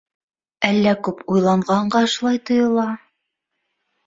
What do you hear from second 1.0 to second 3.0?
күп уйланғанға шулай тойола.